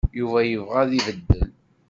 Yuba 0.19 0.39
yebɣa 0.43 0.77
ad 0.83 0.91
ibeddel. 0.99 1.49